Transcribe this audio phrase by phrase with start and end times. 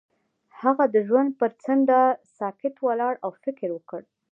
[0.61, 1.99] هغه د ژوند پر څنډه
[2.37, 4.01] ساکت ولاړ او فکر وکړ.